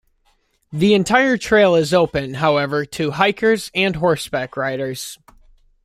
[0.71, 5.19] The entire trail is open, however, to hikers and horseback riders.